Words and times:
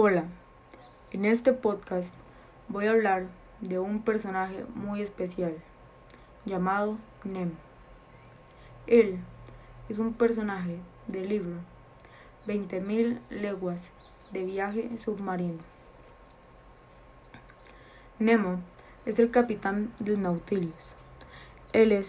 Hola, 0.00 0.26
en 1.10 1.24
este 1.24 1.52
podcast 1.52 2.14
voy 2.68 2.86
a 2.86 2.92
hablar 2.92 3.26
de 3.60 3.80
un 3.80 4.00
personaje 4.00 4.64
muy 4.76 5.02
especial 5.02 5.56
llamado 6.44 6.98
Nemo. 7.24 7.56
Él 8.86 9.18
es 9.88 9.98
un 9.98 10.14
personaje 10.14 10.78
del 11.08 11.28
libro 11.28 11.56
20.000 12.46 13.18
leguas 13.30 13.90
de 14.30 14.44
viaje 14.44 14.88
submarino. 14.98 15.58
Nemo 18.20 18.60
es 19.04 19.18
el 19.18 19.32
capitán 19.32 19.92
del 19.98 20.22
Nautilus. 20.22 20.94
Él 21.72 21.90
es 21.90 22.06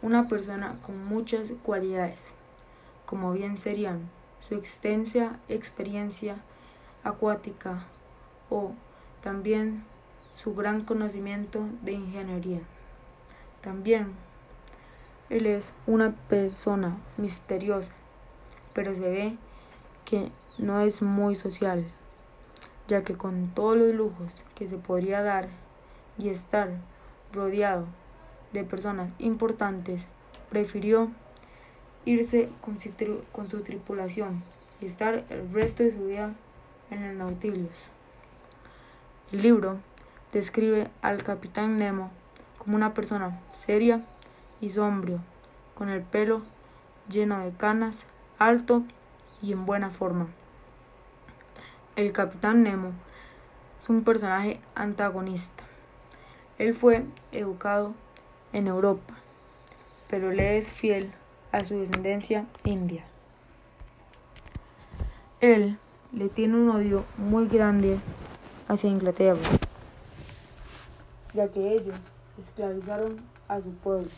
una 0.00 0.28
persona 0.28 0.76
con 0.86 1.04
muchas 1.04 1.50
cualidades, 1.64 2.30
como 3.04 3.32
bien 3.32 3.58
serían 3.58 4.08
su 4.48 4.54
extensa 4.54 5.40
experiencia 5.48 6.36
acuática 7.08 7.84
o 8.50 8.72
también 9.22 9.84
su 10.36 10.54
gran 10.54 10.82
conocimiento 10.82 11.64
de 11.82 11.92
ingeniería. 11.92 12.60
También 13.60 14.14
él 15.30 15.46
es 15.46 15.72
una 15.86 16.12
persona 16.28 16.96
misteriosa, 17.16 17.92
pero 18.72 18.94
se 18.94 19.00
ve 19.00 19.36
que 20.04 20.30
no 20.58 20.80
es 20.80 21.02
muy 21.02 21.34
social, 21.34 21.84
ya 22.88 23.02
que 23.02 23.16
con 23.16 23.50
todos 23.54 23.76
los 23.76 23.94
lujos 23.94 24.32
que 24.54 24.68
se 24.68 24.76
podría 24.76 25.22
dar 25.22 25.48
y 26.18 26.28
estar 26.28 26.70
rodeado 27.32 27.86
de 28.52 28.64
personas 28.64 29.10
importantes, 29.18 30.06
prefirió 30.50 31.10
irse 32.04 32.48
con 32.60 32.78
su, 33.48 33.62
tripulación 33.62 34.42
y 34.80 34.86
estar 34.86 35.24
el 35.28 35.52
resto 35.52 35.82
de 35.82 35.92
su 35.92 36.06
vida 36.06 36.34
en 36.90 37.02
el 37.02 37.18
Nautilus. 37.18 37.90
El 39.32 39.42
libro 39.42 39.78
describe 40.32 40.88
al 41.02 41.22
capitán 41.22 41.78
Nemo 41.78 42.10
como 42.58 42.76
una 42.76 42.94
persona 42.94 43.40
seria 43.54 44.04
y 44.60 44.70
sombrio, 44.70 45.20
con 45.74 45.88
el 45.88 46.02
pelo 46.02 46.42
lleno 47.08 47.40
de 47.40 47.52
canas, 47.52 48.04
alto 48.38 48.82
y 49.42 49.52
en 49.52 49.66
buena 49.66 49.90
forma. 49.90 50.28
El 51.96 52.12
capitán 52.12 52.62
Nemo 52.62 52.92
es 53.80 53.88
un 53.88 54.04
personaje 54.04 54.60
antagonista. 54.74 55.64
Él 56.58 56.74
fue 56.74 57.04
educado 57.32 57.94
en 58.52 58.66
Europa, 58.66 59.14
pero 60.08 60.30
le 60.32 60.58
es 60.58 60.68
fiel 60.68 61.12
a 61.52 61.64
su 61.64 61.78
descendencia 61.78 62.46
india. 62.64 63.04
Él 65.40 65.78
le 66.16 66.30
tiene 66.30 66.54
un 66.54 66.70
odio 66.70 67.04
muy 67.18 67.46
grande 67.46 68.00
hacia 68.68 68.88
Inglaterra, 68.88 69.38
ya 71.34 71.48
que 71.48 71.74
ellos 71.74 71.96
esclavizaron 72.42 73.20
a 73.48 73.60
su 73.60 73.70
pueblo 73.74 74.08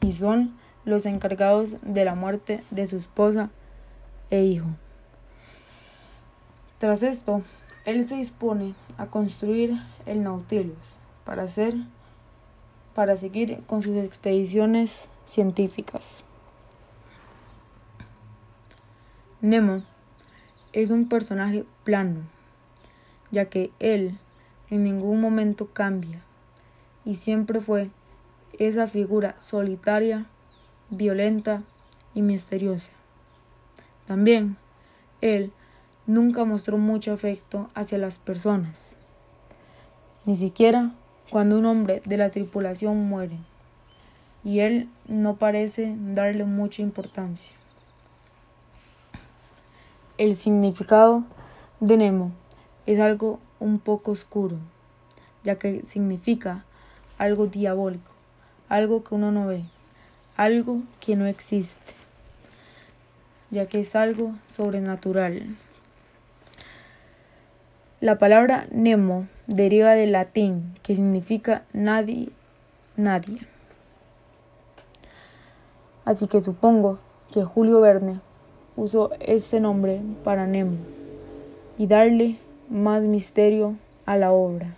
y 0.00 0.12
son 0.12 0.56
los 0.84 1.06
encargados 1.06 1.74
de 1.82 2.04
la 2.04 2.14
muerte 2.14 2.62
de 2.70 2.86
su 2.86 2.96
esposa 2.96 3.50
e 4.30 4.42
hijo. 4.42 4.68
Tras 6.78 7.02
esto, 7.02 7.42
él 7.84 8.08
se 8.08 8.14
dispone 8.14 8.74
a 8.96 9.06
construir 9.06 9.76
el 10.06 10.22
Nautilus 10.22 10.76
para 11.24 11.42
hacer 11.42 11.74
para 12.94 13.16
seguir 13.16 13.60
con 13.66 13.82
sus 13.82 13.96
expediciones 13.96 15.08
científicas. 15.26 16.22
Nemo 19.40 19.82
es 20.74 20.90
un 20.90 21.08
personaje 21.08 21.64
plano, 21.84 22.20
ya 23.30 23.46
que 23.46 23.70
él 23.78 24.18
en 24.70 24.82
ningún 24.82 25.20
momento 25.20 25.68
cambia 25.72 26.20
y 27.04 27.14
siempre 27.14 27.60
fue 27.60 27.90
esa 28.58 28.88
figura 28.88 29.36
solitaria, 29.40 30.26
violenta 30.90 31.62
y 32.12 32.22
misteriosa. 32.22 32.90
También 34.06 34.56
él 35.20 35.52
nunca 36.06 36.44
mostró 36.44 36.76
mucho 36.76 37.12
afecto 37.12 37.70
hacia 37.74 37.98
las 37.98 38.18
personas, 38.18 38.96
ni 40.26 40.36
siquiera 40.36 40.92
cuando 41.30 41.56
un 41.56 41.66
hombre 41.66 42.02
de 42.04 42.16
la 42.16 42.30
tripulación 42.30 43.08
muere, 43.08 43.38
y 44.42 44.58
él 44.58 44.88
no 45.06 45.36
parece 45.36 45.94
darle 45.98 46.44
mucha 46.44 46.82
importancia. 46.82 47.54
El 50.16 50.34
significado 50.34 51.24
de 51.80 51.96
Nemo 51.96 52.30
es 52.86 53.00
algo 53.00 53.40
un 53.58 53.80
poco 53.80 54.12
oscuro, 54.12 54.58
ya 55.42 55.58
que 55.58 55.82
significa 55.82 56.64
algo 57.18 57.48
diabólico, 57.48 58.12
algo 58.68 59.02
que 59.02 59.16
uno 59.16 59.32
no 59.32 59.48
ve, 59.48 59.64
algo 60.36 60.82
que 61.00 61.16
no 61.16 61.26
existe, 61.26 61.94
ya 63.50 63.66
que 63.66 63.80
es 63.80 63.96
algo 63.96 64.36
sobrenatural. 64.50 65.56
La 68.00 68.16
palabra 68.16 68.68
Nemo 68.70 69.26
deriva 69.48 69.94
del 69.94 70.12
latín, 70.12 70.78
que 70.84 70.94
significa 70.94 71.64
nadie, 71.72 72.28
nadie. 72.96 73.40
Así 76.04 76.28
que 76.28 76.40
supongo 76.40 77.00
que 77.32 77.42
Julio 77.42 77.80
Verne 77.80 78.20
usó 78.76 79.10
este 79.20 79.60
nombre 79.60 80.00
para 80.24 80.46
Nemo 80.46 80.76
y 81.78 81.86
darle 81.86 82.38
más 82.68 83.02
misterio 83.02 83.76
a 84.06 84.16
la 84.16 84.32
obra. 84.32 84.74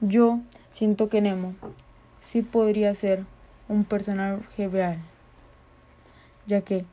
Yo 0.00 0.40
siento 0.70 1.08
que 1.08 1.20
Nemo 1.20 1.54
sí 2.20 2.42
podría 2.42 2.94
ser 2.94 3.24
un 3.68 3.84
personaje 3.84 4.68
real, 4.68 4.98
ya 6.46 6.62
que 6.62 6.84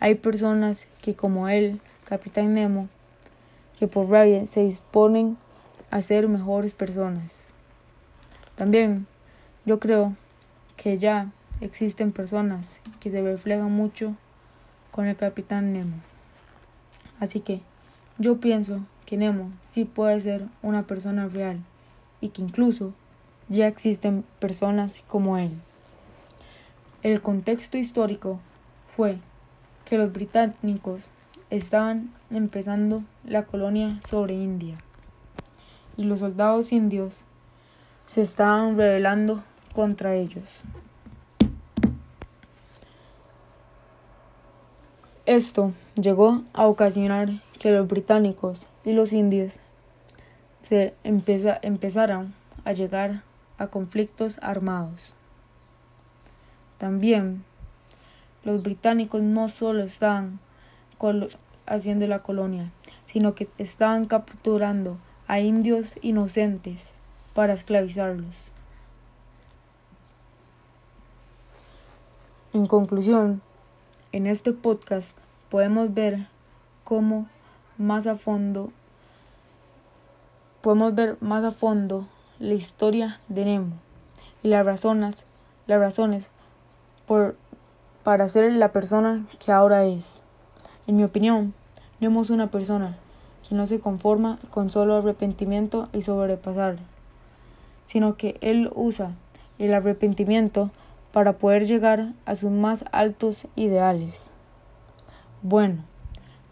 hay 0.00 0.14
personas 0.14 0.88
que 1.02 1.14
como 1.14 1.48
él, 1.48 1.80
Capitán 2.04 2.52
Nemo, 2.52 2.88
que 3.78 3.86
por 3.86 4.08
rabia 4.08 4.46
se 4.46 4.62
disponen 4.64 5.36
a 5.90 6.00
ser 6.00 6.28
mejores 6.28 6.72
personas. 6.72 7.32
También 8.54 9.06
yo 9.64 9.78
creo 9.78 10.14
que 10.76 10.98
ya 10.98 11.32
existen 11.60 12.12
personas 12.12 12.80
que 13.00 13.10
se 13.10 13.22
reflejan 13.22 13.72
mucho 13.72 14.14
con 14.90 15.06
el 15.06 15.16
capitán 15.16 15.72
Nemo. 15.72 15.96
Así 17.20 17.40
que 17.40 17.60
yo 18.18 18.38
pienso 18.38 18.80
que 19.06 19.16
Nemo 19.16 19.50
sí 19.68 19.84
puede 19.84 20.20
ser 20.20 20.46
una 20.62 20.84
persona 20.84 21.28
real 21.28 21.58
y 22.20 22.30
que 22.30 22.42
incluso 22.42 22.92
ya 23.48 23.66
existen 23.66 24.24
personas 24.38 25.02
como 25.06 25.38
él. 25.38 25.52
El 27.02 27.20
contexto 27.20 27.76
histórico 27.76 28.40
fue 28.88 29.18
que 29.84 29.98
los 29.98 30.12
británicos 30.12 31.10
estaban 31.50 32.12
empezando 32.30 33.04
la 33.24 33.44
colonia 33.44 34.00
sobre 34.08 34.34
India 34.34 34.78
y 35.96 36.04
los 36.04 36.20
soldados 36.20 36.72
indios 36.72 37.20
se 38.06 38.22
estaban 38.22 38.76
rebelando 38.76 39.42
contra 39.72 40.14
ellos. 40.14 40.62
Esto 45.26 45.72
llegó 45.94 46.42
a 46.52 46.66
ocasionar 46.66 47.40
que 47.58 47.70
los 47.70 47.88
británicos 47.88 48.66
y 48.84 48.92
los 48.92 49.14
indios 49.14 49.58
se 50.60 50.92
empezaran 51.02 52.34
a 52.66 52.74
llegar 52.74 53.22
a 53.56 53.68
conflictos 53.68 54.38
armados. 54.42 55.14
También 56.76 57.42
los 58.44 58.62
británicos 58.62 59.22
no 59.22 59.48
solo 59.48 59.84
estaban 59.84 60.40
haciendo 61.64 62.06
la 62.06 62.18
colonia, 62.18 62.70
sino 63.06 63.34
que 63.34 63.48
estaban 63.56 64.04
capturando 64.04 64.98
a 65.26 65.40
indios 65.40 65.94
inocentes 66.02 66.90
para 67.32 67.54
esclavizarlos. 67.54 68.36
En 72.52 72.66
conclusión, 72.66 73.40
en 74.14 74.28
este 74.28 74.52
podcast 74.52 75.18
podemos 75.50 75.92
ver 75.92 76.28
cómo 76.84 77.26
más 77.78 78.06
a 78.06 78.14
fondo 78.14 78.70
podemos 80.62 80.94
ver 80.94 81.16
más 81.20 81.42
a 81.42 81.50
fondo 81.50 82.06
la 82.38 82.54
historia 82.54 83.18
de 83.26 83.44
Nemo 83.44 83.72
y 84.44 84.50
las 84.50 84.64
razones, 84.64 85.24
las 85.66 85.80
razones 85.80 86.26
por, 87.08 87.34
para 88.04 88.28
ser 88.28 88.52
la 88.52 88.70
persona 88.70 89.26
que 89.44 89.50
ahora 89.50 89.84
es. 89.84 90.20
En 90.86 90.96
mi 90.96 91.02
opinión, 91.02 91.52
Nemo 91.98 92.22
es 92.22 92.30
una 92.30 92.52
persona 92.52 92.96
que 93.48 93.56
no 93.56 93.66
se 93.66 93.80
conforma 93.80 94.38
con 94.50 94.70
solo 94.70 94.94
arrepentimiento 94.94 95.88
y 95.92 96.02
sobrepasar, 96.02 96.76
sino 97.86 98.16
que 98.16 98.38
él 98.42 98.70
usa 98.76 99.10
el 99.58 99.74
arrepentimiento 99.74 100.70
para 101.14 101.34
poder 101.34 101.64
llegar 101.64 102.12
a 102.26 102.34
sus 102.34 102.50
más 102.50 102.84
altos 102.90 103.46
ideales. 103.54 104.24
Bueno, 105.42 105.84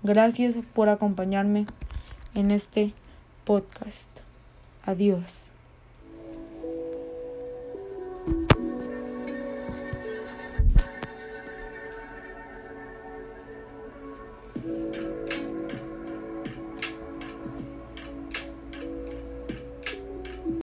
gracias 0.05 0.55
por 0.73 0.89
acompañarme 0.89 1.67
en 2.37 2.53
este 2.53 2.95
podcast. 3.45 4.09
Adiós. 4.85 5.52